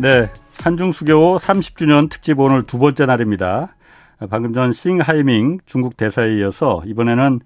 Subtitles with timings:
[0.00, 0.30] 네.
[0.62, 3.74] 한중수교 30주년 특집 오늘 두 번째 날입니다.
[4.30, 7.40] 방금 전 싱하이밍 중국 대사에 이어서 이번에는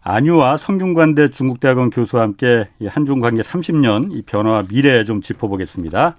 [0.00, 6.16] 안유와 성균관대 중국대학원 교수와 함께 한중 관계 30년 이 변화와 미래 좀 짚어보겠습니다.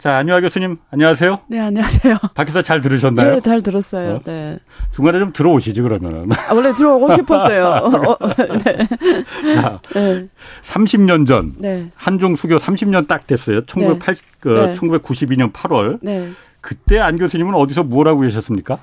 [0.00, 1.40] 자, 안유아 교수님, 안녕하세요.
[1.48, 2.16] 네, 안녕하세요.
[2.34, 3.34] 밖에서 잘 들으셨나요?
[3.34, 4.14] 네, 잘 들었어요.
[4.14, 4.20] 어?
[4.24, 4.58] 네.
[4.94, 6.32] 중간에 좀 들어오시지, 그러면은.
[6.48, 7.66] 아, 원래 들어오고 싶었어요.
[7.66, 8.18] 어, 어,
[8.64, 9.54] 네.
[9.56, 10.26] 자, 네.
[10.62, 11.52] 30년 전.
[11.58, 11.90] 네.
[11.96, 13.60] 한중 수교 30년 딱 됐어요.
[13.66, 14.74] 1980, 그, 네.
[14.74, 15.98] 1992년 8월.
[16.00, 16.30] 네.
[16.62, 18.78] 그때 안 교수님은 어디서 뭘 하고 계셨습니까?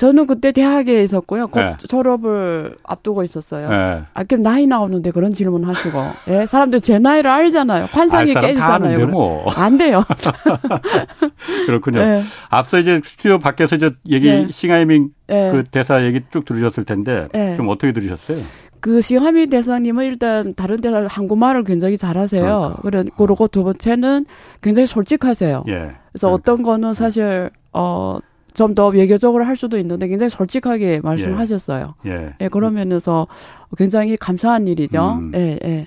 [0.00, 1.48] 저는 그때 대학에 있었고요.
[1.48, 1.76] 곧 네.
[1.86, 3.68] 졸업을 앞두고 있었어요.
[3.68, 4.02] 네.
[4.14, 5.98] 아, 그럼 나이 나오는데 그런 질문 하시고.
[6.28, 7.84] 예, 사람들 제 나이를 알잖아요.
[7.84, 9.08] 환상이 깨지잖아요.
[9.08, 9.46] 뭐.
[9.50, 10.02] 안 돼요.
[11.66, 12.00] 그렇군요.
[12.00, 12.22] 네.
[12.48, 14.48] 앞서 이제 스튜디오 밖에서 이제 얘기, 네.
[14.50, 15.50] 싱하이밍 네.
[15.52, 17.56] 그 대사 얘기 쭉 들으셨을 텐데 네.
[17.56, 18.38] 좀 어떻게 들으셨어요?
[18.80, 22.78] 그 시하미 대사님은 일단 다른 대사 한국말을 굉장히 잘하세요.
[22.80, 23.14] 그러니까.
[23.18, 24.24] 그리고 두 번째는
[24.62, 25.64] 굉장히 솔직하세요.
[25.68, 25.72] 예.
[26.12, 26.32] 그래서 그러니까.
[26.32, 28.18] 어떤 거는 사실 어
[28.54, 31.94] 좀 더 외교적으로 할 수도 있는데 굉장히 솔직하게 말씀하셨어요.
[32.06, 32.10] 예.
[32.10, 32.34] 예.
[32.40, 33.26] 예 그런 면에서
[33.76, 35.18] 굉장히 감사한 일이죠.
[35.20, 35.32] 음.
[35.34, 35.86] 예, 예.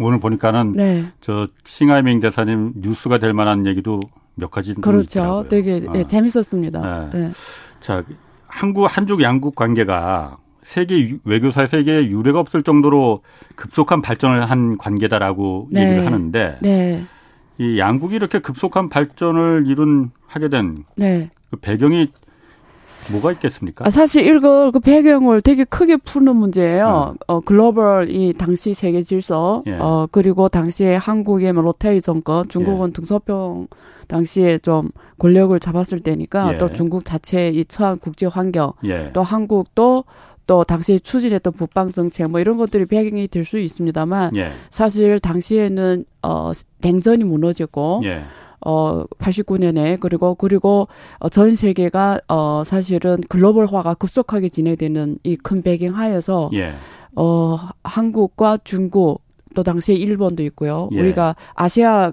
[0.00, 1.06] 오늘 보니까는 네.
[1.20, 4.00] 저 싱하이밍 대사님 뉴스가 될 만한 얘기도
[4.34, 5.20] 몇 가지 그렇죠.
[5.20, 5.48] 있더라고요.
[5.48, 6.06] 되게 예, 어.
[6.06, 7.10] 재밌었습니다.
[7.12, 7.18] 네.
[7.18, 7.30] 예.
[7.80, 8.02] 자,
[8.46, 13.22] 한국 한중 양국 관계가 세계 외교사의 세계에 유례가 없을 정도로
[13.54, 15.84] 급속한 발전을 한 관계다라고 네.
[15.84, 17.04] 얘기를 하는데 네.
[17.58, 21.30] 이 양국이 이렇게 급속한 발전을 이룬 하게 된 네.
[21.50, 22.10] 그 배경이
[23.12, 23.86] 뭐가 있겠습니까?
[23.86, 27.14] 아, 사실 이걸 그 배경을 되게 크게 푸는 문제예요.
[27.14, 27.18] 음.
[27.28, 29.74] 어, 글로벌 이 당시 세계 질서, 예.
[29.78, 32.92] 어, 그리고 당시에 한국의 뭐 로테이 정권, 중국은 예.
[32.92, 33.68] 등소평
[34.08, 36.58] 당시에 좀 권력을 잡았을 때니까 예.
[36.58, 39.10] 또 중국 자체 이 처한 국제 환경, 예.
[39.12, 40.04] 또 한국도
[40.48, 44.50] 또 당시에 추진했던 북방 정책 뭐 이런 것들이 배경이 될 수 있습니다만 예.
[44.70, 48.22] 사실 당시에는 어 냉전이 무너졌고 예.
[48.68, 50.88] 어 89년에 그리고 그리고
[51.20, 56.74] 어, 전 세계가 어 사실은 글로벌화가 급속하게 진행되는 이 큰 배경 하에서 예.
[57.14, 59.22] 어 한국과 중국
[59.54, 60.88] 또 당시에 일본도 있고요.
[60.92, 61.00] 예.
[61.00, 62.12] 우리가 아시아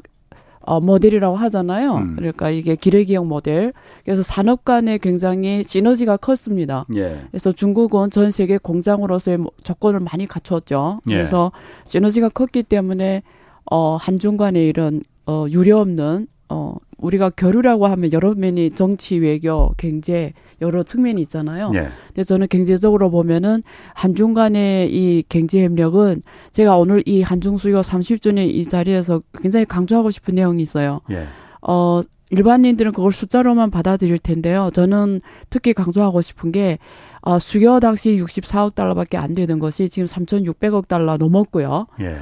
[0.66, 1.96] 어, 모델이라고 하잖아요.
[1.96, 2.16] 음.
[2.16, 3.74] 그러니까 이게 기레기형 모델.
[4.06, 6.86] 그래서 산업 간에 굉장히 시너지가 컸습니다.
[6.96, 7.22] 예.
[7.32, 11.00] 그래서 중국은 전 세계 공장으로서의 뭐 조건을 많이 갖췄죠.
[11.10, 11.16] 예.
[11.16, 11.52] 그래서
[11.86, 13.24] 시너지가 컸기 때문에
[13.72, 19.74] 어, 한중 간에 이런 어, 유례 없는 어, 우리가 교류라고 하면 여러 면이 정치, 외교,
[19.78, 21.72] 경제 여러 측면이 있잖아요.
[21.76, 21.90] 예.
[22.08, 26.22] 근데 저는 경제적으로 보면은 한중 간의 이 경제 협력은
[26.52, 31.02] 제가 오늘 이 한중 수요 30주년 이 자리에서 굉장히 강조하고 싶은 내용이 있어요.
[31.12, 31.28] 예.
[31.62, 34.70] 어, 일반인들은 그걸 숫자로만 받아들일 텐데요.
[34.74, 36.80] 저는 특히 강조하고 싶은 게
[37.22, 41.88] 어, 수요 당시 64억 달러밖에 안 되는 것이 지금 3,600억 달러 넘었고요.
[42.02, 42.18] 예.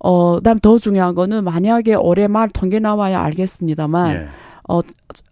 [0.00, 4.26] 어, 그다음 더 중요한 거는 만약에 올해 말 통계 나와야 알겠습니다만 예.
[4.68, 4.80] 어,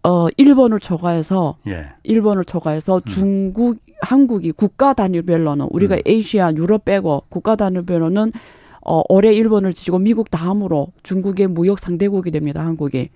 [0.03, 1.89] 어, 일본을 초과해서 예.
[2.05, 3.01] 일본을 초과해서 음.
[3.07, 6.01] 중국 한국이 국가 단위별로는 우리가 음.
[6.07, 8.33] 에이시아 유럽 빼고 국가 단위별로는
[8.85, 12.65] 어, 올해 일본을 지지고 미국 다음으로 중국의 무역 상대국이 됩니다.
[12.65, 13.11] 한국이.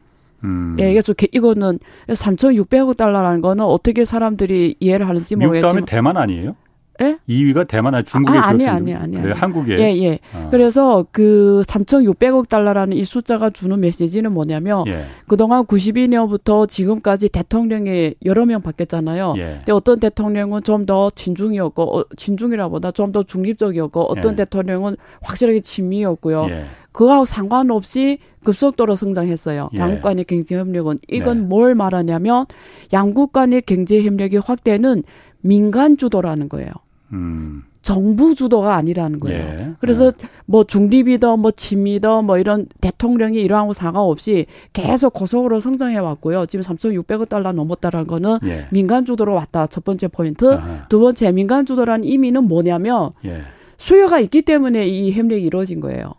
[0.45, 0.77] 음.
[0.81, 6.57] 예, 그래서 이거는 3,600억 달러라는 거는 어떻게 사람들이 이해를 하는지 모르겠지만 미국 다음에 대만 아니에요?
[7.03, 7.19] 예?
[7.29, 9.33] 2위가 대만 아니 중국의 아, 아니 아니 아니 아니.
[9.33, 9.79] 한국에.
[9.79, 10.19] 예, 예.
[10.35, 10.49] 어.
[10.51, 15.05] 그래서 그 3,600억 달러라는 이 숫자가 주는 메시지는 뭐냐면 예.
[15.29, 19.35] 그동안 92년부터 지금까지 대통령이 여러 명 바뀌었잖아요.
[19.37, 19.45] 예.
[19.59, 24.37] 근데 어떤 대통령은 좀더 친중이었고 어, 친중이라보다 좀 더 중립적이었고 어떤 예.
[24.37, 26.47] 대통령은 확실하게 친미였고요.
[26.49, 26.65] 예.
[26.93, 29.71] 그하고 상관없이 급속도로 성장했어요.
[29.75, 29.79] 예.
[29.79, 31.45] 양국 간의 경제 협력은 이건 네.
[31.45, 32.47] 뭘 말하냐면
[32.93, 35.05] 양국 간의 경제 협력의 확대는
[35.41, 36.71] 민간 주도라는 거예요.
[37.13, 37.65] 음.
[37.83, 39.45] 정부 주도가 아니라는 거예요.
[39.45, 39.73] 예.
[39.81, 40.13] 그래서 예.
[40.47, 46.47] 뭐 중립이더 뭐 친미더 뭐 이런 대통령이 이러한 상관없이 계속 고속으로 성장해 왔고요.
[46.47, 48.69] 지금 3,600억 달러 넘었다라는 거는 예.
[48.71, 49.67] 민간 주도로 왔다.
[49.67, 50.53] 첫 번째 포인트.
[50.53, 50.87] 아하.
[50.89, 53.43] 두 번째 민간 주도라는 의미는 뭐냐면 예.
[53.79, 56.15] 수요가 있기 때문에 이 협력이 이루어진 거예요.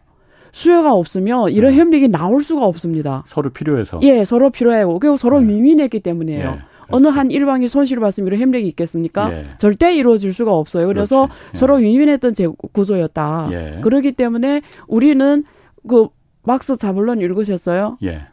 [0.52, 1.80] 수요가 없으면 이런 네.
[1.80, 3.24] 협력이 나올 수가 없습니다.
[3.28, 4.00] 서로 필요해서.
[4.04, 5.00] 예, 서로 필요해요.
[5.00, 5.48] 그리고 서로 네.
[5.48, 6.60] 윈윈했기 때문이에요.
[6.88, 6.96] 예.
[6.96, 9.32] 어느 한 일방이 손실을 봤으면 이런 협력이 있겠습니까?
[9.32, 9.48] 예.
[9.58, 10.88] 절대 이루어질 수가 없어요.
[10.88, 11.58] 그래서 예.
[11.58, 13.50] 서로 윈윈했던 제 구조였다.
[13.52, 13.80] 예.
[13.82, 15.44] 그렇기 때문에 우리는
[15.88, 16.08] 그
[16.44, 17.98] 막스 자블론 읽으셨어요?
[18.04, 18.28] 예.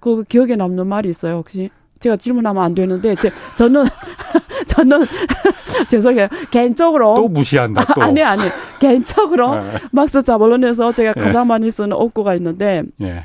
[0.00, 1.70] 그 기억에 남는 말이 있어요, 혹시?
[1.98, 3.84] 제가 질문하면 안 되는데, 제, 저는,
[4.68, 5.06] 저는,
[5.88, 6.28] 죄송해요.
[6.50, 7.14] 개인적으로.
[7.14, 8.02] 또 무시한다, 또.
[8.02, 8.42] 아, 아니, 아니.
[8.80, 9.78] 개인적으로, 네.
[9.92, 11.20] 막스 자블론에서 제가 예.
[11.20, 13.24] 가장 많이 쓰는 어구가 있는데, 예.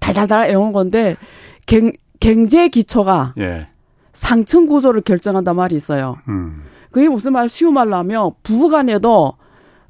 [0.00, 1.16] 달달달 애온 건데,
[1.66, 1.90] 경,
[2.20, 3.68] 경제 기초가, 예.
[4.12, 6.16] 상층 구조를 결정한단 말이 있어요.
[6.28, 6.64] 음.
[6.90, 9.34] 그게 무슨 말, 쉬운 말로 하면 부부간에도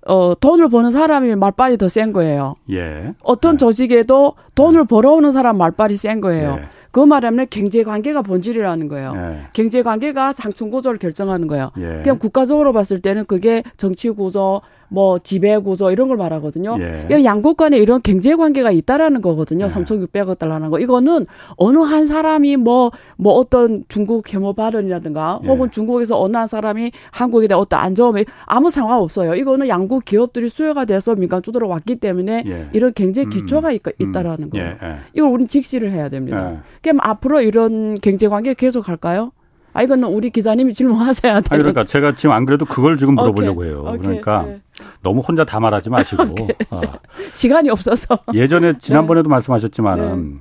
[0.06, 2.54] 어, 돈을 버는 사람이 말빨이 더 센 거예요.
[2.70, 3.14] 예.
[3.22, 3.58] 어떤 네.
[3.58, 6.58] 조직에도 돈을 벌어오는 사람 말빨이 센 거예요.
[6.60, 6.68] 예.
[6.90, 9.12] 그 말하면 경제 관계가 본질이라는 거예요.
[9.16, 9.40] 예.
[9.52, 11.70] 경제 관계가 상층 구조를 결정하는 거예요.
[11.78, 12.00] 예.
[12.02, 16.76] 그냥 국가적으로 봤을 때는 그게 정치 구조, 뭐 지배 구조 이런 걸 말하거든요.
[16.80, 17.24] 예.
[17.24, 19.66] 양국 간에 이런 경제 관계가 있다라는 거거든요.
[19.66, 19.68] 예.
[19.68, 20.80] 3,600억 달러라는 거.
[20.80, 21.26] 이거는
[21.56, 25.48] 어느 한 사람이 뭐뭐 뭐 어떤 중국 혐오 발언이라든가 예.
[25.48, 29.34] 혹은 중국에서 어느 한 사람이 한국에 대한 어떤 안 좋음이 아무 상관 없어요.
[29.34, 32.68] 이거는 양국 기업들이 수요가 돼서 민간 주도로 왔기 때문에 예.
[32.72, 33.30] 이런 경제 음.
[33.30, 33.78] 기초가 음.
[33.98, 34.76] 있, 다라는 거예요.
[34.82, 36.64] 예, 이걸 우리는 직시를 해야 됩니다.
[36.82, 39.30] 그럼 앞으로 이런 경제 관계 계속 할까요?
[39.72, 41.58] 아 이거는 우리 기자님이 질문하셔야 돼요.
[41.58, 43.84] 그러니까 제가 지금 안 그래도 그걸 지금 물어보려고 해요.
[43.86, 44.60] 오케이, 그러니까 네.
[45.02, 46.22] 너무 혼자 다 말하지 마시고
[46.70, 46.80] 어.
[47.34, 49.30] 시간이 없어서 예전에 지난번에도 네.
[49.30, 50.40] 말씀하셨지만은 네.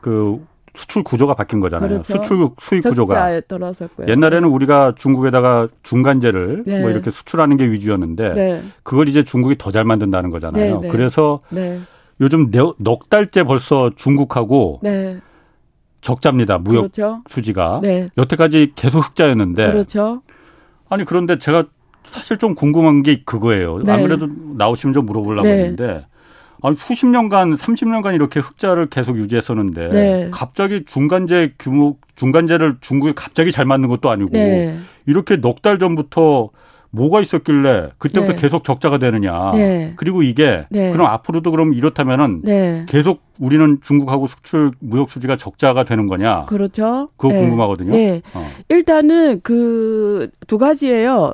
[0.00, 0.44] 그
[0.74, 1.88] 수출 구조가 바뀐 거잖아요.
[1.88, 2.14] 그렇죠.
[2.14, 3.40] 수출 수입 구조가
[4.08, 6.80] 옛날에는 우리가 중국에다가 중간재를 네.
[6.80, 8.62] 뭐 이렇게 수출하는 게 위주였는데 네.
[8.82, 10.80] 그걸 이제 중국이 더 잘 만든다는 거잖아요.
[10.80, 10.88] 네, 네.
[10.88, 11.80] 그래서 네.
[12.20, 14.80] 요즘 넉 달째 벌써 중국하고
[16.02, 16.58] 적자입니다.
[16.58, 17.22] 무역 그렇죠.
[17.30, 18.10] 수지가 네.
[18.18, 20.22] 여태까지 계속 흑자였는데 그렇죠.
[20.90, 21.64] 아니 그런데 제가
[22.04, 23.78] 사실 좀 궁금한 게 그거예요.
[23.78, 23.92] 네.
[23.92, 25.54] 아무래도 나오시면 좀 물어보려고 네.
[25.54, 26.04] 했는데
[26.62, 30.28] 아니 수십 년간 30년간 이렇게 흑자를 계속 유지했었는데 네.
[30.32, 34.78] 갑자기 중간재 규모 중간재를 중국에 갑자기 잘 맞는 것도 아니고 네.
[35.06, 36.50] 이렇게 넉 달 전부터
[36.92, 38.38] 뭐가 있었길래 그때부터 네.
[38.38, 39.50] 계속 적자가 되느냐.
[39.54, 39.94] 네.
[39.96, 40.92] 그리고 이게 네.
[40.92, 42.84] 그럼 앞으로도 그럼 이렇다면은 네.
[42.88, 46.44] 계속 우리는 중국하고 수출 무역 수지가 적자가 되는 거냐.
[46.46, 47.08] 그렇죠.
[47.16, 47.40] 그거 네.
[47.40, 47.92] 궁금하거든요.
[47.92, 48.22] 네.
[48.34, 48.46] 어.
[48.68, 51.32] 일단은 그 두 가지예요.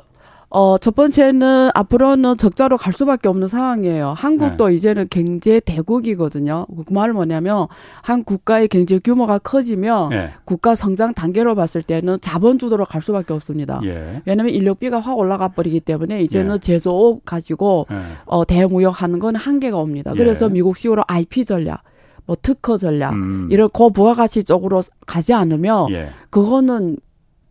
[0.51, 4.13] 어, 첫 번째는 앞으로는 적자로 갈 수밖에 없는 상황이에요.
[4.17, 4.73] 한국도 네.
[4.73, 6.65] 이제는 경제 대국이거든요.
[6.87, 7.67] 그 말은 뭐냐면
[8.01, 10.31] 한 국가의 경제 규모가 커지면 네.
[10.45, 13.79] 국가 성장 단계로 봤을 때는 자본 주도로 갈 수밖에 없습니다.
[13.83, 14.23] 예.
[14.25, 16.59] 왜냐하면 인력비가 확 올라가 버리기 때문에 이제는 예.
[16.59, 17.97] 제조업 가지고 예.
[18.25, 20.13] 어, 대무역하는 건 한계가 옵니다.
[20.13, 20.49] 그래서 예.
[20.49, 21.83] 미국식으로 IP 전략
[22.25, 23.49] 뭐 특허 전략 음.
[23.51, 26.09] 이런 고부가가치 쪽으로 가지 않으면 예.
[26.31, 26.97] 그거는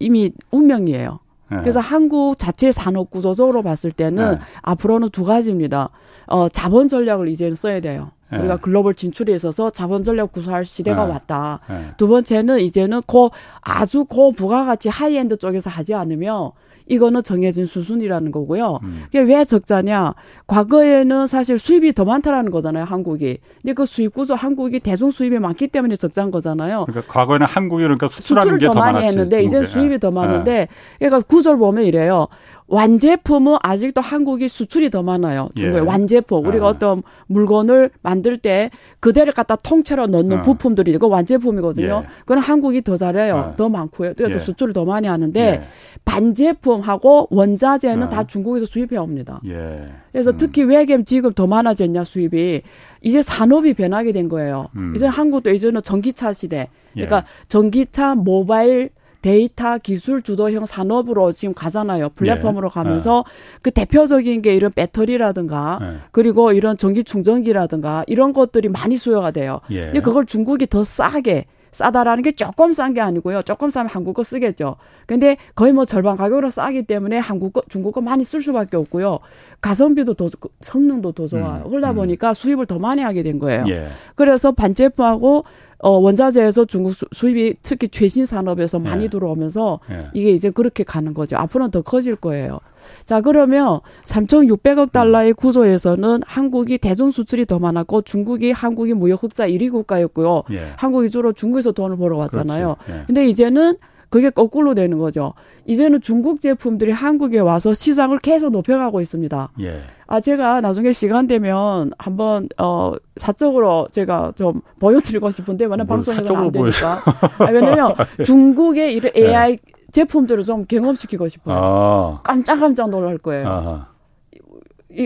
[0.01, 1.21] 이미 운명이에요.
[1.51, 1.59] 네.
[1.61, 4.39] 그래서 한국 자체 산업 구조적으로 봤을 때는 네.
[4.63, 5.91] 앞으로는 두 가지입니다.
[6.27, 8.11] 어, 자본 전략을 이제는 써야 돼요.
[8.31, 8.39] 네.
[8.39, 11.13] 우리가 글로벌 진출에 있어서 자본 전략 구사할 시대가 네.
[11.13, 11.61] 왔다.
[11.69, 11.93] 네.
[11.97, 13.31] 두 번째는 이제는 고
[13.63, 16.51] 아주 고 부가가치 하이엔드 쪽에서 하지 않으면
[16.89, 18.81] 이거는 정해진 수순이라는 거고요.
[18.83, 19.05] 음.
[19.09, 20.15] 이게 왜 적자냐?
[20.47, 23.39] 과거에는 사실 수입이 더 많다라는 거잖아요, 한국이.
[23.63, 26.87] 근데 그 수입 구조 한국이 대중 수입이 많기 때문에 적자인 거잖아요.
[26.87, 30.69] 그러니까 과거에는 한국이 그러니까 수출하는 게더 많이 했는데 이제 수입이 더 많은데 네.
[30.99, 32.27] 그러니까 구조를 보면 이래요.
[32.69, 35.49] 완제품은 아직도 한국이 수출이 더 많아요.
[35.55, 35.85] 중국에 예.
[35.85, 36.47] 완제품.
[36.47, 36.69] 우리가 아.
[36.69, 38.71] 어떤 물건을 만들 때
[39.01, 40.43] 그대를 갖다 통째로 넣는 아.
[40.43, 42.03] 부품들이 그 완제품이거든요.
[42.05, 42.09] 예.
[42.21, 43.37] 그건 한국이 더 잘해요.
[43.37, 43.57] 아.
[43.57, 44.13] 더 많고요.
[44.17, 44.39] 그래서 예.
[44.39, 45.63] 수출을 더 많이 하는데 예.
[46.05, 48.09] 반제품하고 원자재는 아.
[48.11, 49.41] 다 중국에서 수입해 옵니다.
[49.47, 49.89] 예.
[50.13, 50.37] 그래서 음.
[50.37, 52.63] 특히 왜게 지금 더 많아졌냐 수입이
[53.01, 54.69] 이제 산업이 변하게 된 거예요.
[54.77, 54.93] 음.
[54.95, 56.69] 이제 한국도 이제는 전기차 시대.
[56.93, 57.23] 그러니까 예.
[57.49, 58.91] 전기차 모바일
[59.23, 62.11] 데이터 기술 주도형 산업으로 지금 가잖아요.
[62.11, 62.75] 플랫폼으로 예.
[62.75, 63.59] 가면서 예.
[63.63, 65.97] 그 대표적인 게 이런 배터리라든가 예.
[66.13, 69.61] 그리고 이런 전기 충전기라든가 이런 것들이 많이 수요가 돼요.
[69.71, 69.87] 예.
[69.87, 73.43] 근데 그걸 중국이 더 싸게 싸다라는 게 조금 싼 게 아니고요.
[73.43, 74.77] 조금 싸면 한국 거 쓰겠죠.
[75.07, 79.19] 근데 거의 뭐 절반 가격으로 싸기 때문에 한국 거, 중국 거 많이 쓸 수밖에 없고요.
[79.61, 80.31] 가성비도 더,
[80.61, 81.63] 성능도 더 좋아요.
[81.67, 81.97] 음, 그러다 음.
[81.97, 83.65] 보니까 수입을 더 많이 하게 된 거예요.
[83.69, 83.89] 예.
[84.15, 85.45] 그래서 반제품하고
[85.81, 89.09] 어, 원자재에서 중국 수, 입이 특히 최신 산업에서 많이 예.
[89.09, 90.09] 들어오면서 예.
[90.13, 91.37] 이게 이제 그렇게 가는 거죠.
[91.37, 92.59] 앞으로는 더 커질 거예요.
[93.05, 99.71] 자, 그러면 3,600억 달러의 구조에서는 한국이 대중 수출이 더 많았고 중국이 한국이 무역 흑자 1위
[99.71, 100.43] 국가였고요.
[100.53, 100.73] 예.
[100.77, 102.77] 한국이 주로 중국에서 돈을 벌어 왔잖아요.
[102.89, 103.03] 예.
[103.07, 103.77] 근데 이제는
[104.11, 105.35] 그게 거꾸로 되는 거죠.
[105.67, 109.51] 이제는 중국 제품들이 한국에 와서 시장을 계속 높여가고 있습니다.
[109.61, 109.83] 예.
[110.07, 116.51] 아 제가 나중에 시간 되면 한번 어 사적으로 제가 좀 보여드리고 싶은데 만약 방송에서 안
[116.51, 117.03] 되니까.
[117.39, 118.23] 아, 왜냐면 예.
[118.23, 119.57] 중국의 이런 AI 예.
[119.93, 121.57] 제품들을 좀 경험시키고 싶어요.
[121.57, 122.21] 아.
[122.23, 123.49] 깜짝깜짝 놀랄 거예요.
[123.49, 123.87] 아하.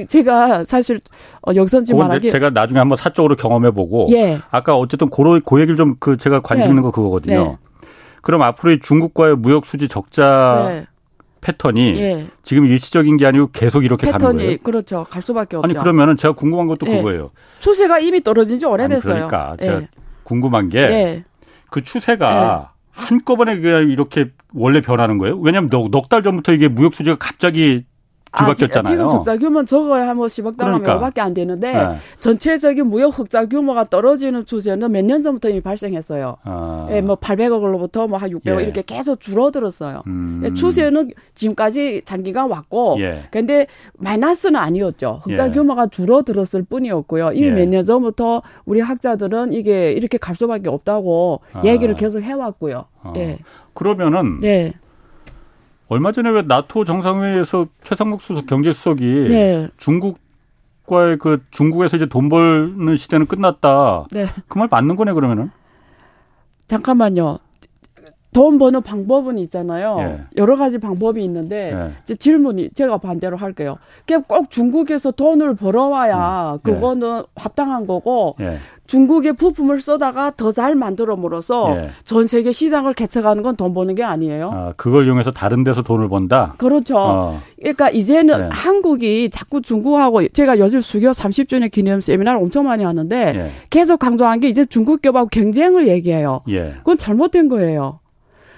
[0.08, 1.00] 제가 사실
[1.46, 4.40] 어, 여기서 말하기 제가 나중에 한번 사적으로 경험해 보고 예.
[4.50, 6.68] 아까 어쨌든 고로 그 얘기를 좀 그 제가 관심 예.
[6.70, 7.42] 있는 거 그거거든요.
[7.44, 7.56] 네.
[8.22, 10.86] 그럼 앞으로 중국과의 무역 수지 적자 네.
[11.42, 12.26] 패턴이 예.
[12.42, 14.58] 지금 일시적인 게 아니고 계속 이렇게 패턴이, 가는 거예요.
[14.62, 15.04] 그렇죠.
[15.10, 15.64] 갈 수밖에 없죠.
[15.66, 16.96] 아니 그러면은 제가 궁금한 것도 예.
[16.96, 17.30] 그거예요.
[17.58, 19.26] 추세가 이미 떨어진 지 오래됐어요.
[19.26, 19.88] 그러니까 제가 예.
[20.22, 21.24] 궁금한 게그 예.
[21.82, 25.36] 추세가 한꺼번에 이렇게 원래 변하는 거예요?
[25.38, 27.84] 왜냐하면 넉 달 전부터 이게 무역 수지가 갑자기
[28.38, 28.94] 뒤바뀌었잖아요.
[28.96, 30.98] 지금 적자 규모는 적어야 한뭐 10억 달러 그러니까.
[31.00, 31.96] 밖에 안 되는데 네.
[32.20, 36.36] 전체적인 무역 흑자 규모가 떨어지는 추세는 몇 년 전부터 이미 발생했어요.
[36.44, 36.86] 아.
[36.90, 38.64] 예, 뭐 800억으로부터 뭐 한 600억 예.
[38.64, 40.02] 이렇게 계속 줄어들었어요.
[40.06, 40.42] 음.
[40.44, 43.24] 예, 추세는 지금까지 장기간 왔고 예.
[43.30, 43.66] 근데
[43.98, 45.22] 마이너스는 아니었죠.
[45.24, 45.50] 흑자 예.
[45.52, 47.32] 규모가 줄어들었을 뿐이었고요.
[47.32, 47.50] 이미 예.
[47.50, 51.62] 몇년 전부터 우리 학자들은 이게 이렇게 갈 수밖에 없다고 아.
[51.64, 52.84] 얘기를 계속 해왔고요.
[53.02, 53.12] 아.
[53.16, 53.38] 예.
[53.74, 54.72] 그러면은 네.
[55.92, 59.68] 얼마 전에 왜 나토 정상회의에서 최상목 수석 경제수석이 네.
[59.76, 64.06] 중국과의 그 중국에서 이제 돈 벌는 시대는 끝났다.
[64.10, 64.24] 네.
[64.48, 65.50] 그 말 맞는 거네 그러면은?
[66.66, 67.38] 잠깐만요.
[68.32, 69.96] 돈 버는 방법은 있잖아요.
[70.00, 70.20] 예.
[70.36, 71.92] 여러 가지 방법이 있는데 예.
[72.02, 73.76] 이제 질문이 제가 반대로 할게요.
[74.26, 76.58] 꼭 중국에서 돈을 벌어와야 음.
[76.66, 76.72] 예.
[76.72, 78.56] 그거는 합당한 거고 예.
[78.86, 81.90] 중국의 부품을 써다가 더 잘 만들어물어서 예.
[82.04, 84.50] 전 세계 시장을 개척하는 건 돈 버는 게 아니에요.
[84.52, 86.54] 아, 그걸 이용해서 다른 데서 돈을 번다.
[86.56, 86.96] 그렇죠.
[86.98, 87.40] 어.
[87.58, 88.48] 그러니까 이제는 예.
[88.50, 94.48] 한국이 자꾸 중국하고 제가 요즘 수교 30주년 기념 세미나를 엄청 많이 하는데 계속 강조한 게
[94.48, 96.40] 이제 중국 기업하고 경쟁을 얘기해요.
[96.78, 97.98] 그건 잘못된 거예요.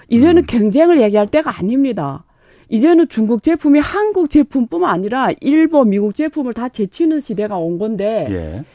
[0.09, 0.45] 이제는 음.
[0.47, 2.23] 경쟁을 얘기할 때가 아닙니다.
[2.69, 8.65] 이제는 중국 제품이 한국 제품뿐만 아니라 일본, 미국 제품을 다 제치는 시대가 온 건데 예.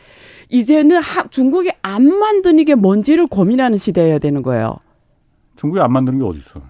[0.49, 4.77] 이제는 하, 중국이 안 만드는 게 뭔지를 고민하는 시대여야 되는 거예요.
[5.57, 6.63] 중국이 안 만드는 게 어디 있어?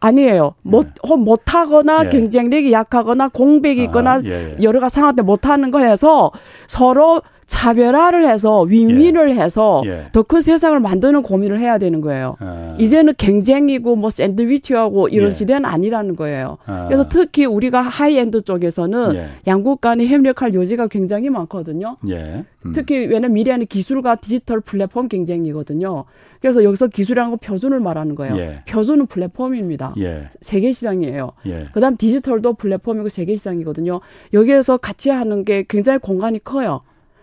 [0.00, 0.54] 아니에요.
[0.64, 1.16] 못, 예.
[1.16, 2.08] 못하거나 예.
[2.08, 4.22] 경쟁력이 약하거나 공백이 있거나 아.
[4.62, 6.30] 여러 가지 상황 때 못하는 거 해서
[6.66, 7.20] 서로
[7.50, 9.34] 차별화를 해서 win-win을 예.
[9.34, 10.06] 해서 예.
[10.12, 12.36] 더큰 세상을 만드는 고민을 해야 되는 거예요.
[12.38, 12.76] 아.
[12.78, 15.30] 이제는 경쟁이고 뭐 샌드위치하고 이런 예.
[15.32, 16.58] 시대는 아니라는 거예요.
[16.64, 16.86] 아.
[16.86, 19.28] 그래서 특히 우리가 하이엔드 쪽에서는 예.
[19.48, 21.96] 양국 간에 협력할 여지가 굉장히 많거든요.
[22.08, 22.44] 예.
[22.64, 22.72] 음.
[22.72, 26.04] 특히 왜냐면 미래에는 기술과 디지털 플랫폼 경쟁이거든요.
[26.40, 28.38] 그래서 여기서 기술이라는 건 표준을 말하는 거예요.
[28.38, 28.62] 예.
[28.68, 29.94] 표준은 플랫폼입니다.
[30.40, 31.32] 세계 시장이에요.
[31.72, 34.00] 그다음 디지털도 플랫폼이고 세계 시장이거든요.
[34.32, 36.80] 여기에서 같이 하는 게 굉장히 공간이 커요.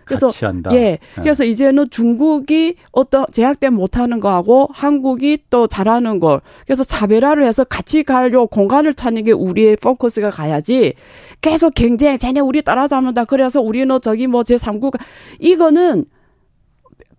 [0.08, 0.32] 그래서
[0.72, 1.00] 예, 네.
[1.16, 7.64] 그래서 이제는 중국이 어떤 제약 때문에 못하는 거하고 한국이 또 잘하는 걸 그래서 차별화를 해서
[7.64, 10.94] 같이 가려 공간을 찾는 게 우리의 포커스가 가야지
[11.42, 14.98] 계속 경쟁 쟤네 우리 따라잡는다 그래서 우리는 저기 뭐 제3국
[15.40, 16.06] 이거는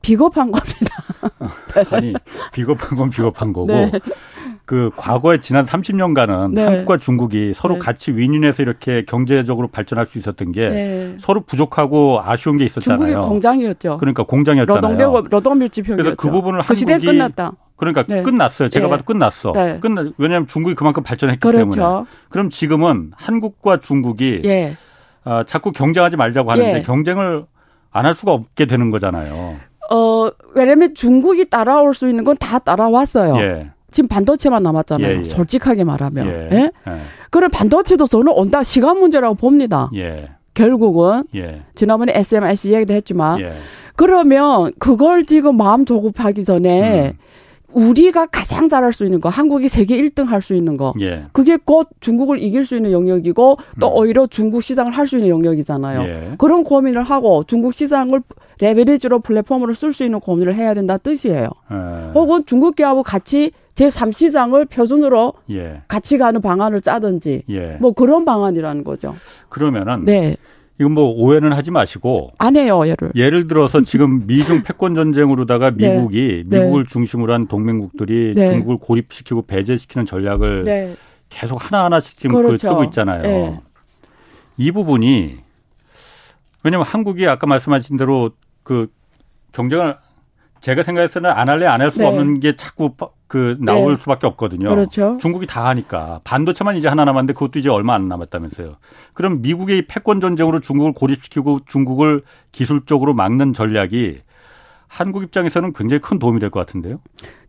[0.00, 1.04] 비겁한 겁니다.
[1.90, 2.14] 아니
[2.52, 3.90] 비겁한 건 비겁한 거고 네.
[4.68, 6.62] 그 과거에 지난 30년간은 네.
[6.62, 7.80] 한국과 중국이 서로 네.
[7.80, 11.16] 같이 윈윈해서 이렇게 경제적으로 발전할 수 있었던 게 네.
[11.20, 12.98] 서로 부족하고 아쉬운 게 있었잖아요.
[13.08, 13.96] 중국이 공장이었죠.
[13.96, 14.98] 그러니까 공장이었잖아요.
[14.98, 16.02] 노동, 노동밀집형이었죠.
[16.02, 17.52] 그래서 그 부분을 그 한국이 끝났다.
[17.76, 18.22] 그러니까 네.
[18.22, 18.68] 끝났어요.
[18.68, 18.90] 제가 네.
[18.90, 19.52] 봐도 끝났어.
[19.52, 19.78] 네.
[19.80, 21.70] 끝나 왜냐하면 중국이 그만큼 발전했기 그렇죠.
[21.70, 22.04] 때문에.
[22.28, 24.76] 그럼 지금은 한국과 중국이 예.
[25.25, 26.82] 아, 자꾸 경쟁하지 말자고 하는데 예.
[26.82, 27.46] 경쟁을
[27.90, 29.56] 안 할 수가 없게 되는 거잖아요.
[29.90, 33.38] 어, 왜냐면 중국이 따라올 수 있는 건 다 따라왔어요.
[33.38, 33.70] 예.
[33.90, 35.12] 지금 반도체만 남았잖아요.
[35.12, 35.25] 예, 예.
[35.25, 36.26] 솔직하게 말하면.
[36.26, 36.49] 예.
[36.52, 36.71] 예?
[36.88, 37.00] 예.
[37.30, 39.90] 그럼 반도체도 저는 온다 시간 문제라고 봅니다.
[39.95, 40.28] 예.
[40.54, 41.62] 결국은 예.
[41.75, 43.52] 지난번에 SMIC 이야기도 했지만 예.
[43.97, 47.12] 그러면 그걸 지금 마음 조급하기 전에 음.
[47.72, 50.94] 우리가 가장 잘할 수 있는 거, 한국이 세계 1등 할 수 있는 거.
[51.00, 51.25] 예.
[51.32, 53.92] 그게 곧 중국을 이길 수 있는 영역이고 또 음.
[53.96, 56.02] 오히려 중국 시장을 할 수 있는 영역이잖아요.
[56.02, 56.34] 예.
[56.38, 58.22] 그런 고민을 하고 중국 시장을
[58.60, 61.48] 레버리지로 플랫폼으로 쓸 수 있는 고민을 해야 된다 뜻이에요.
[61.72, 62.10] 예.
[62.14, 65.82] 혹은 중국 기업하고 같이 제3시장을 표준으로 예.
[65.88, 67.76] 같이 가는 방안을 짜든지 예.
[67.80, 69.14] 뭐 그런 방안이라는 거죠.
[69.48, 70.37] 그러면은 네.
[70.80, 75.94] 이건 뭐 오해는 하지 마시고 안 해요 예를 예를 들어서 지금 미중 패권 전쟁으로다가 네.
[75.94, 76.61] 미국이 네.
[76.61, 76.92] 미국을 네.
[76.92, 78.50] 중심으로 한 동맹국들이 네.
[78.50, 80.97] 중국을 고립시키고 배제시키는 전략을 네.
[81.28, 82.68] 계속 하나 하나씩 지금 그 그렇죠.
[82.68, 83.23] 그 뜨고 있잖아요.
[83.23, 83.58] 네.
[84.56, 85.37] 이 부분이
[86.62, 88.30] 왜냐하면 한국이 아까 말씀하신 대로
[88.62, 88.88] 그
[89.52, 89.97] 경쟁을
[90.61, 92.93] 제가 생각했을 때는 안 할래 안 할 수 없는 게 자꾸
[93.27, 94.03] 그 나올 네.
[94.03, 94.69] 수밖에 없거든요.
[94.69, 95.19] 그렇죠.
[95.21, 98.77] 중국이 다 하니까 반도체만 이제 하나 남았는데 그것도 이제 얼마 안 남았다면서요.
[99.15, 102.23] 그럼 미국의 패권 전쟁으로 중국을 고립시키고 중국을
[102.53, 104.21] 기술적으로 막는 전략이
[104.88, 107.00] 한국 입장에서는 굉장히 큰 도움이 될 것 같은데요.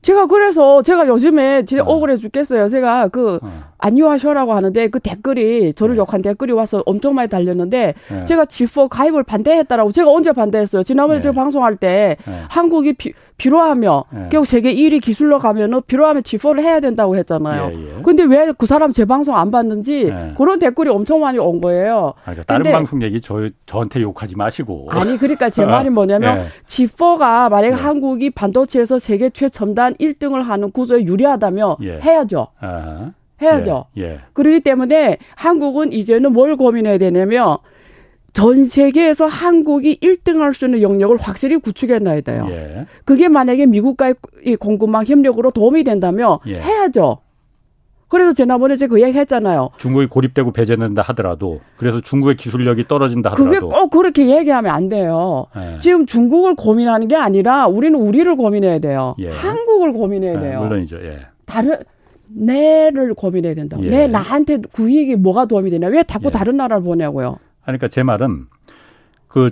[0.01, 1.83] 제가 그래서 제가 요즘에 제 어.
[1.83, 2.69] 억울해 죽겠어요.
[2.69, 3.69] 제가 그 어.
[3.79, 5.99] 안유하셔라고 하는데 그 댓글이 저를 네.
[5.99, 8.25] 욕한 댓글이 와서 엄청 많이 달렸는데 네.
[8.25, 10.83] 제가 G4 가입을 반대했다라고 제가 언제 반대했어요.
[10.83, 11.23] 지난번에 네.
[11.23, 12.41] 제가 방송할 때 네.
[12.49, 14.27] 한국이 비, 필요하며 네.
[14.29, 17.71] 결국 세계 1위 기술로 가면은 필요하면 G4를 해야 된다고 했잖아요.
[17.73, 18.01] 예, 예.
[18.03, 20.33] 근데 왜 그 사람 제 방송 안 봤는지 네.
[20.37, 22.13] 그런 댓글이 엄청 많이 온 거예요.
[22.25, 24.87] 아, 그러니까 다른 방송 얘기 저 저한테 욕하지 마시고.
[24.89, 30.71] 아니 그러니까 제 말이 뭐냐면 G4가 만약 에 한국이 반도체에서 세계 최첨단 한 1등을 하는
[30.71, 31.99] 구조에 유리하다며 예.
[31.99, 32.47] 해야죠.
[32.59, 33.85] 아 해야죠.
[33.97, 34.03] 예.
[34.03, 34.19] 예.
[34.33, 37.57] 그렇기 때문에 한국은 이제는 뭘 고민해야 되냐면
[38.33, 42.47] 전 세계에서 한국이 1등 할 수 있는 영역을 확실히 구축해 놔야 돼요.
[42.51, 42.85] 예.
[43.05, 44.13] 그게 만약에 미국과의
[44.59, 46.59] 공급망 협력으로 도움이 된다면 예.
[46.61, 47.19] 해야죠.
[48.09, 49.69] 그래서 지난번에 제가 그 얘기 했잖아요.
[49.77, 55.45] 중국이 고립되고 배제된다 하더라도 그래서 중국의 기술력이 떨어진다 하더라도 그게 꼭 그렇게 얘기하면 안 돼요.
[55.55, 55.77] 네.
[55.79, 59.13] 지금 중국을 고민하는 게 아니라 우리는 우리를 고민해야 돼요.
[59.19, 59.29] 예.
[59.29, 60.59] 한국을 고민해야 돼요.
[60.59, 60.97] 네, 물론이죠.
[61.03, 61.27] 예.
[61.45, 61.77] 다른
[62.27, 63.85] 내를 고민해야 된다고.
[63.85, 63.89] 예.
[63.89, 65.87] 내 나한테 그 이익이 뭐가 도움이 되냐?
[65.87, 66.31] 왜 자꾸 예.
[66.31, 67.37] 다른 나라를 보냐고요.
[67.63, 68.47] 그러니까 제 말은
[69.27, 69.51] 그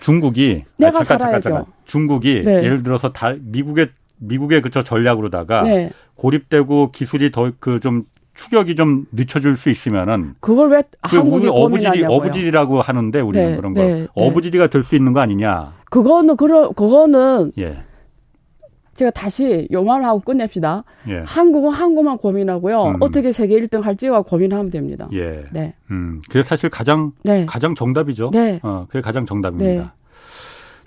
[0.00, 1.42] 중국이 내가 아, 잠깐, 살아야죠.
[1.42, 1.72] 잠깐, 잠깐.
[1.86, 2.64] 중국이 네.
[2.64, 3.88] 예를 들어서 다 미국의
[4.22, 5.90] 미국의 그저 전략으로다가 네.
[6.14, 12.80] 고립되고 기술이 더 그 좀 추격이 좀 늦춰질 수 있으면은 그걸 왜그 한국이 어부질이 어부질이라고
[12.80, 14.06] 하는데 우리는 네, 그런 거 네, 네.
[14.14, 15.74] 어부질이가 될 수 있는 거 아니냐?
[15.90, 17.82] 그거는 그러 그거는 예.
[18.94, 20.84] 제가 다시 요 말을 하고 끝냅시다.
[21.08, 21.22] 예.
[21.26, 22.82] 한국은 한국만 고민하고요.
[22.84, 22.96] 음.
[23.00, 25.08] 어떻게 세계 1등 할지와 고민하면 됩니다.
[25.12, 25.44] 예.
[25.52, 25.74] 네.
[25.90, 27.44] 음, 그게 사실 가장 네.
[27.46, 28.30] 가장 정답이죠.
[28.32, 28.60] 네.
[28.62, 29.82] 어, 그게 가장 정답입니다.
[29.82, 29.88] 네.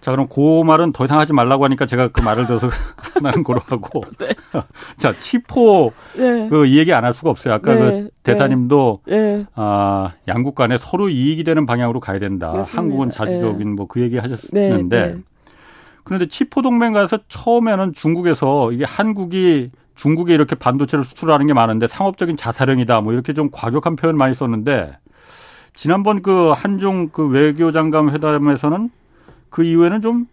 [0.05, 2.69] 자, 그럼 그 말은 더 이상 하지 말라고 하니까 제가 그 말을 들어서
[3.15, 4.03] 하나는 고로 하고.
[4.19, 4.35] 네.
[4.97, 6.47] 자, 치포 네.
[6.47, 7.55] 그이 얘기 안 할 수가 없어요.
[7.55, 7.79] 아까 네.
[7.79, 9.47] 그 대사님도 네.
[9.55, 12.51] 아, 양국 간에 서로 이익이 되는 방향으로 가야 된다.
[12.51, 12.77] 맞습니다.
[12.79, 13.75] 한국은 자주적인 네.
[13.75, 15.15] 뭐그 얘기 하셨는데 네,
[16.03, 22.37] 그런데 치포 동맹 가서 처음에는 중국에서 이게 한국이 중국에 이렇게 반도체를 수출하는 게 많은데 상업적인
[22.37, 24.99] 자사령이다 뭐 이렇게 좀 과격한 표현 많이 썼는데
[25.73, 28.91] 지난번 그 한중 그 외교장관 회담에서는
[29.55, 30.27] 그 이후에는 좀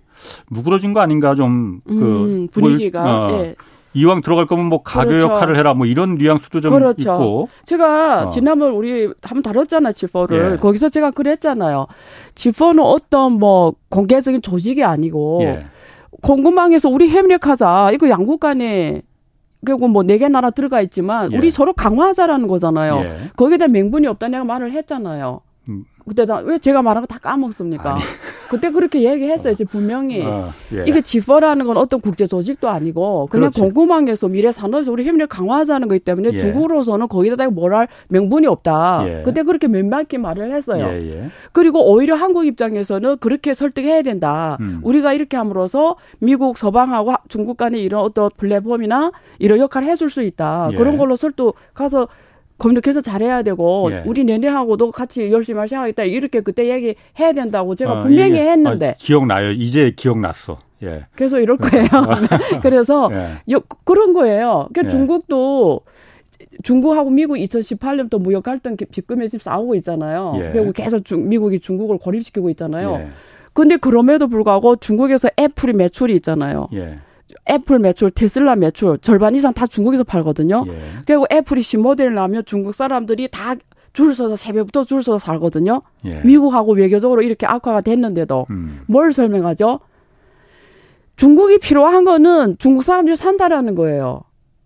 [0.50, 3.54] 누그러진 거 아닌가 좀그 음, 분위기가 뭐, 어, 예.
[3.94, 5.28] 이왕 들어갈 거면 뭐 가교 그렇죠.
[5.28, 7.12] 역할을 해라 뭐 이런 뉘앙스도 좀 그렇죠.
[7.12, 7.48] 있고.
[7.64, 8.28] 제가 어.
[8.30, 10.56] 지난번 우리 한번 다뤘잖아 지퍼를 예.
[10.58, 11.86] 거기서 제가 그랬잖아요.
[12.34, 15.66] 지퍼는 어떤 뭐 공개적인 조직이 아니고 예.
[16.20, 19.02] 공급망에서 우리 협력하자 이거 양국 간에
[19.64, 21.36] 그리고 뭐네 개 나라 들어가 있지만 예.
[21.36, 22.98] 우리 서로 강화하자라는 거잖아요.
[23.04, 23.30] 예.
[23.36, 25.42] 거기에 대한 명분이 없다 내가 말을 했잖아요.
[25.68, 25.84] 음.
[26.08, 27.96] 그때 왜 제가 말한 거 다 까먹습니까?
[28.52, 29.54] 그때 그렇게 얘기했어요.
[29.54, 30.84] 제 분명히 어, 예.
[30.86, 33.60] 이게 지퍼라는 건 어떤 국제 조직도 아니고 그냥 그렇지.
[33.60, 36.36] 공급망에서 미래 산업에서 우리 협력 강화하자는 거기 때문에 예.
[36.36, 39.04] 중국으로서는 거기다 뭘할 명분이 없다.
[39.06, 39.22] 예.
[39.24, 40.86] 그때 그렇게 맨맞게 말을 했어요.
[40.86, 41.30] 예, 예.
[41.52, 44.58] 그리고 오히려 한국 입장에서는 그렇게 설득해야 된다.
[44.60, 44.80] 음.
[44.82, 50.68] 우리가 이렇게 함으로써 미국 서방하고 중국 간에 이런 어떤 플랫폼이나 이런 역할을 해줄 수 있다.
[50.72, 50.76] 예.
[50.76, 52.06] 그런 걸로 설득 가서
[52.62, 54.02] 검역해서 잘해야 되고 예.
[54.06, 58.50] 우리 내내하고도 같이 열심히 하셔야겠다 이렇게 그때 얘기해야 된다고 제가 어, 분명히 예.
[58.50, 61.06] 했는데 아, 기억나요 이제 기억났어 예.
[61.16, 61.88] 계속 이럴 거예요
[62.62, 63.56] 그래서 예.
[63.84, 64.88] 그런 거예요 그러니까 예.
[64.88, 65.80] 중국도
[66.62, 70.50] 중국하고 미국 2018년부터 무역 갈등 비금에 지금 싸우고 있잖아요 예.
[70.52, 73.08] 그리고 계속 중, 미국이 중국을 고립시키고 있잖아요 예.
[73.52, 76.68] 근데 그럼에도 불구하고 중국에서 애플이 매출이 있잖아요
[77.50, 80.64] 애플 매출, 테슬라 매출 절반 이상 다 중국에서 팔거든요.
[80.68, 80.72] 예.
[81.06, 83.56] 그리고 애플이 신모델을 나면 중국 사람들이 다
[83.92, 85.82] 줄 서서 새벽부터 줄 서서 살거든요.
[86.04, 86.20] 예.
[86.24, 88.80] 미국하고 외교적으로 이렇게 악화가 됐는데도 음.
[88.86, 89.80] 뭘 설명하죠?
[91.16, 94.22] 중국이 필요한 거는 중국 사람들이 산다라는 거예요.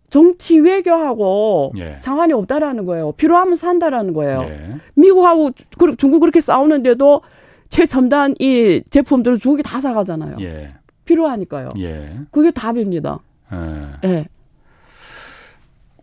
[0.08, 1.96] 정치 외교하고 예.
[1.98, 3.12] 상관이 없다라는 거예요.
[3.12, 4.42] 필요하면 산다라는 거예요.
[4.48, 4.76] 예.
[4.94, 5.50] 미국하고
[5.98, 7.22] 중국 그렇게 싸우는데도
[7.68, 10.36] 최첨단 이 제품들을 중국이 다 사가잖아요.
[10.40, 10.74] 예.
[11.06, 11.70] 필요하니까요.
[11.78, 12.12] 예.
[12.30, 13.20] 그게 답입니다.
[13.52, 14.08] 예.
[14.08, 14.26] 예.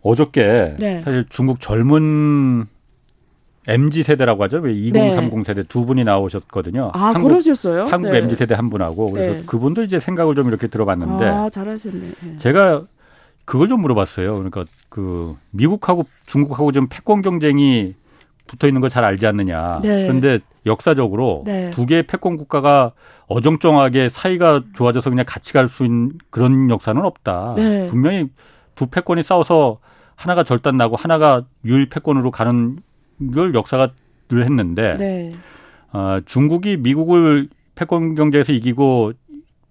[0.02, 1.00] 어저께 네.
[1.02, 2.66] 사실 중국 젊은
[3.66, 4.58] MZ 세대라고 하죠.
[4.58, 5.44] 왜 2030 네.
[5.44, 6.90] 세대 두 분이 나오셨거든요.
[6.92, 7.86] 아, 한국, 그러셨어요?
[7.86, 8.18] 한국 네.
[8.18, 9.42] MZ 세대 한 분하고 그래서 네.
[9.46, 12.00] 그분도 이제 생각을 좀 이렇게 들어봤는데 아, 잘하셨네.
[12.20, 12.36] 네.
[12.36, 12.84] 제가
[13.46, 14.34] 그걸 좀 물어봤어요.
[14.34, 17.94] 그러니까 그 미국하고 중국하고 좀 패권 경쟁이
[18.46, 19.80] 붙어 있는 거 잘 알지 않느냐.
[19.82, 20.02] 네.
[20.06, 21.70] 그런데 역사적으로 네.
[21.70, 22.92] 두 개의 패권 국가가
[23.28, 27.54] 어정쩡하게 사이가 좋아져서 그냥 같이 갈 수 있는 그런 역사는 없다.
[27.56, 27.88] 네.
[27.88, 28.28] 분명히
[28.74, 29.78] 두 패권이 싸워서
[30.16, 32.78] 하나가 절단 나고 하나가 유일 패권으로 가는
[33.32, 33.90] 걸 역사가
[34.28, 35.34] 늘 했는데 네.
[35.92, 39.12] 어, 중국이 미국을 패권 경제에서 이기고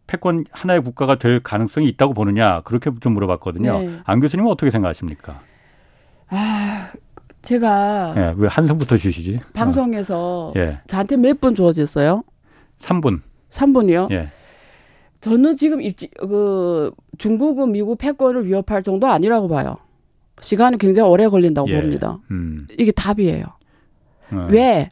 [0.07, 3.79] 패권 하나의 국가가 될 가능성이 있다고 보느냐 그렇게 좀 물어봤거든요.
[3.79, 3.99] 네.
[4.03, 5.39] 안 교수님은 어떻게 생각하십니까?
[6.29, 6.89] 아
[7.41, 9.39] 제가 예, 왜 한성부터 주시지?
[9.53, 10.53] 방송에서 어.
[10.55, 10.79] 예.
[10.87, 12.23] 저한테 몇 분 주어졌어요?
[12.81, 13.21] 3분.
[13.53, 14.11] 3분이요?
[14.11, 14.29] 예.
[15.21, 19.77] 저는 지금 일지, 그 중국은 미국 패권을 위협할 정도 아니라고 봐요.
[20.41, 21.79] 시간이 굉장히 오래 걸린다고 예.
[21.79, 22.19] 봅니다.
[22.31, 22.67] 음.
[22.77, 23.45] 이게 답이에요.
[24.33, 24.47] 어.
[24.49, 24.89] 왜?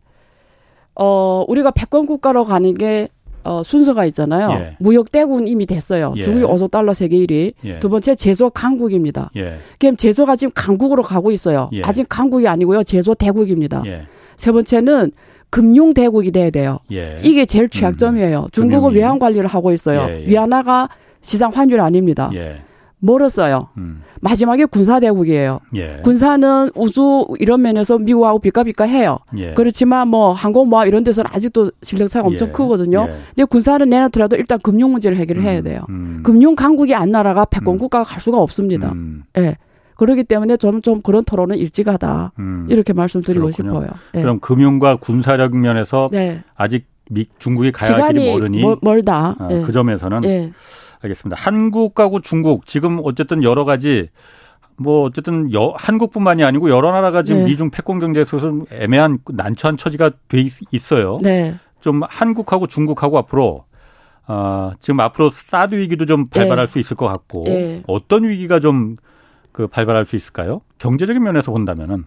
[0.95, 3.10] 어, 우리가 패권 국가로 가는 게
[3.43, 4.52] 어, 순서가 있잖아요.
[4.52, 4.78] 예.
[4.80, 6.13] 무역 대군 이미 됐어요.
[6.15, 6.21] 예.
[6.21, 7.54] 중국이 5조 달러 세계 1위.
[7.63, 7.80] 예.
[7.80, 9.32] 두 번째 제조 강국입니다.
[9.36, 9.58] 예.
[9.80, 11.69] 그럼 제조가 지금 강국으로 가고 있어요.
[11.74, 11.82] 예.
[11.82, 12.84] 아직 강국이 아니고요.
[12.84, 13.82] 제조 대국입니다.
[13.88, 14.04] 예.
[14.38, 15.12] 세 번째는
[15.52, 16.80] 금융 대국이 돼야 돼요.
[16.92, 17.20] 예.
[17.24, 18.40] 이게 제일 취약점이에요.
[18.40, 18.50] 음.
[18.52, 20.08] 중국은 외환 관리를 하고 있어요.
[20.26, 20.90] 위안화가
[21.22, 22.32] 시장 환율 아닙니다.
[23.02, 23.68] 멀었어요.
[23.78, 24.02] 음.
[24.22, 25.60] 마지막에 군사 대국이에요.
[25.76, 26.00] 예.
[26.04, 29.18] 군사는 우주 이런 면에서 미국하고 비까비까 해요.
[29.38, 29.54] 예.
[29.54, 32.52] 그렇지만 뭐 항공 모함 이런 데서는 아직도 실력 차가 엄청 예.
[32.52, 33.06] 크거든요.
[33.10, 33.14] 예.
[33.36, 35.48] 근데 군사는 내놓더라도 일단 금융 문제를 해결을 음.
[35.48, 35.82] 해야 돼요.
[35.90, 36.20] 음.
[36.24, 37.78] 금융 강국이 안 나라가 패권 음.
[37.80, 38.92] 국가가 갈 수가 없습니다.
[38.92, 39.24] 음.
[39.40, 39.58] 예.
[40.02, 42.32] 그렇기 때문에 저는 좀 그런 토론은 일찍하다.
[42.40, 42.66] 음.
[42.72, 43.74] 이렇게 말씀드리고 그렇군요.
[43.74, 43.92] 싶어요.
[44.14, 44.24] 네.
[44.24, 46.42] 그럼 금융과 군사력 면에서 네.
[46.56, 49.36] 아직 미, 중국이 가야 할 길이 멀으니 멀다.
[49.38, 49.62] 어, 네.
[49.62, 50.50] 그 점에서는 네.
[51.02, 51.40] 알겠습니다.
[51.40, 54.10] 한국하고 중국 지금 어쨌든 여러 가지
[54.76, 57.50] 뭐 어쨌든 여, 한국뿐만이 아니고 여러 나라가 지금 네.
[57.52, 61.20] 미중 패권 경제에 있어서 애매한 난처한 처지가 돼 있어요.
[61.22, 61.54] 네.
[61.80, 63.66] 좀 한국하고 중국하고 앞으로
[64.28, 66.74] 어, 지금 앞으로 사드 위기도 좀 발발할 네.
[66.74, 67.84] 수 있을 것 같고 네.
[67.86, 68.96] 어떤 위기가 좀
[69.52, 70.62] 그 발발할 수 있을까요?
[70.78, 72.06] 경제적인 면에서 본다면은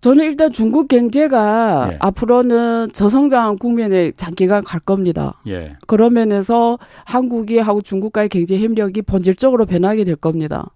[0.00, 1.98] 저는 일단 중국 경제가 예.
[2.00, 5.42] 앞으로는 저성장 국면에 장기간 갈 겁니다.
[5.46, 5.76] 예.
[5.86, 10.68] 그런 면에서 한국이 하고 중국과의 경제 협력이 본질적으로 변하게 될 겁니다.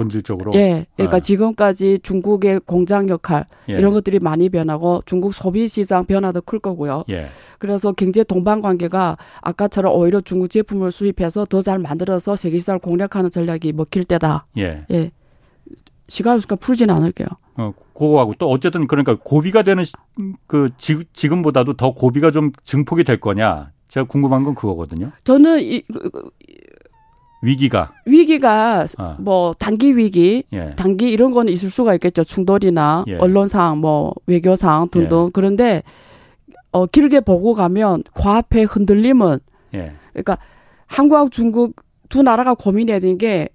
[0.00, 0.52] 본질적으로.
[0.54, 0.86] 예.
[0.96, 1.20] 그러니까 아.
[1.20, 3.74] 지금까지 중국의 공장 역할 예.
[3.74, 7.04] 이런 것들이 많이 변하고 중국 소비 시장 변화도 클 거고요.
[7.10, 7.28] 예.
[7.58, 13.30] 그래서 경제 동반 관계가 아까처럼 오히려 중국 제품을 수입해서 더 잘 만들어서 세계 시장을 공략하는
[13.30, 14.46] 전략이 먹힐 때다.
[14.56, 14.86] 예.
[14.90, 15.10] 예.
[16.08, 17.28] 시간 없으니까 풀지는 않을게요.
[17.56, 19.84] 어, 그거하고 또 어쨌든 그러니까 고비가 되는
[20.46, 23.70] 그 지, 지금보다도 더 고비가 좀 증폭이 될 거냐.
[23.88, 25.10] 제가 궁금한 건 그거거든요.
[25.24, 25.82] 저는 이,
[27.42, 29.16] 위기가 위기가 어.
[29.18, 30.74] 뭐 단기 위기, 예.
[30.76, 32.24] 단기 이런 거는 있을 수가 있겠죠.
[32.24, 33.16] 충돌이나 예.
[33.16, 35.26] 언론상 뭐 외교상 등등.
[35.26, 35.30] 예.
[35.32, 35.82] 그런데
[36.72, 39.38] 어 길게 보고 가면 과합의 흔들림은
[39.74, 39.92] 예.
[40.12, 40.38] 그러니까
[40.86, 41.76] 한국하고 중국
[42.08, 43.48] 두 나라가 고민해야 되는 게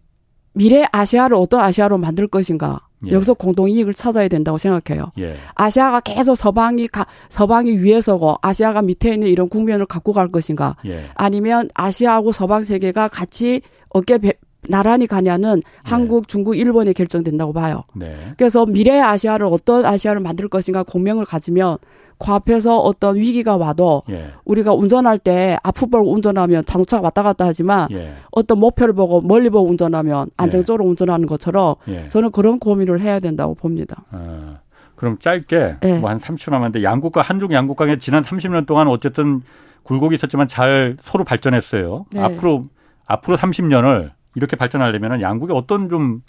[0.54, 2.80] 미래 아시아를 어떤 아시아로 만들 것인가.
[3.08, 3.12] 예.
[3.12, 5.12] 여기서 공동 이익을 찾아야 된다고 생각해요.
[5.20, 5.36] 예.
[5.54, 10.78] 아시아가 계속 서방이 가, 서방이 위에서고 아시아가 밑에 있는 이런 국면을 갖고 갈 것인가?
[10.86, 11.10] 예.
[11.14, 13.62] 아니면 아시아하고 서방 세계가 같이
[13.96, 14.34] 어깨 배,
[14.68, 15.72] 나란히 가냐는 네.
[15.84, 17.84] 한국, 중국, 일본에 결정된다고 봐요.
[17.94, 18.18] 네.
[18.38, 21.78] 그래서 미래 아시아를 어떤 아시아를 만들 것인가 공명을 가지면
[22.18, 24.32] 그 앞에서 어떤 위기가 와도 예.
[24.46, 28.16] 우리가 운전할 때 앞을 보고 운전하면 자동차가 왔다 갔다 하지만 예.
[28.32, 30.90] 어떤 목표를 보고 멀리 보고 운전하면 안정적으로 예.
[30.90, 32.08] 운전하는 것처럼 예.
[32.10, 34.04] 저는 그런 고민을 해야 된다고 봅니다.
[34.12, 34.60] 아,
[34.96, 36.00] 그럼 짧게 예.
[36.00, 39.42] 뭐한 30초 남았는데 양국과 한중 양국 간에 지난 30년 동안 어쨌든
[39.84, 42.06] 굴곡이 있었지만 잘 서로 발전했어요.
[42.12, 42.22] 네.
[42.22, 42.66] 앞으로
[43.06, 46.22] 앞으로 30년을 이렇게 발전하려면 양국의 어떤 좀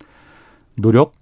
[0.75, 1.13] 노력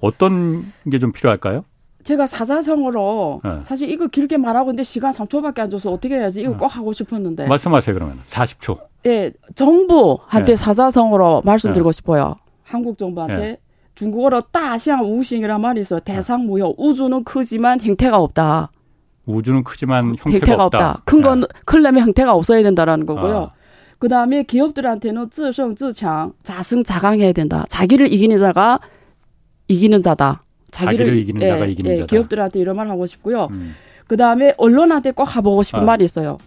[0.00, 1.64] 어떤 게 좀 필요할까요?
[2.04, 3.60] 제가 사자성어로 네.
[3.62, 6.56] 사실 이거 길게 말하고 있는데 시간 3초밖에 안 줘서 어떻게 해야지 이거 네.
[6.56, 8.78] 꼭 하고 싶었는데 말씀하세요 그러면 40초.
[9.06, 10.56] 예, 정부한테 네.
[10.56, 11.96] 사자성어로 말씀드리고 네.
[11.96, 12.34] 싶어요.
[12.64, 13.56] 한국 정부한테 네.
[13.94, 16.00] 중국어로 따시양 우싱이란 말이 있어요.
[16.00, 16.74] 대상 무효.
[16.78, 18.70] 우주는 크지만 형태가 없다.
[19.26, 21.02] 우주는 크지만 형태가, 형태가 없다.
[21.04, 21.46] 큰건 네.
[21.66, 23.38] 클려면 형태가 없어야 된다라는 거고요.
[23.38, 23.61] 아.
[24.01, 27.65] 그 다음에 기업들한테는 自胜自强, 자승자강해야 된다.
[27.69, 28.79] 자기를 이기는 자가
[29.67, 30.41] 이기는 자다.
[30.71, 32.05] 자기를, 자기를 이기는 예, 자가 이기는 예, 자다.
[32.07, 33.47] 기업들한테 이런 말 하고 싶고요.
[33.51, 33.75] 음.
[34.07, 35.83] 그 다음에 언론한테 꼭 하보고 싶은 아.
[35.83, 36.37] 말이 있어요.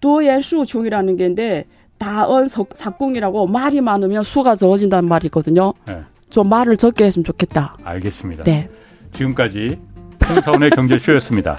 [0.00, 1.66] 도연수중이라는 게인데
[1.98, 5.74] 다언 사공이라고 말이 많으면 수가 적어진다는 말이 있거든요.
[5.86, 6.00] 네.
[6.30, 7.76] 좀 말을 적게 했으면 좋겠다.
[7.84, 8.44] 알겠습니다.
[8.44, 8.68] 네.
[9.12, 9.78] 지금까지
[10.28, 11.58] 홍사원의 경제쇼였습니다.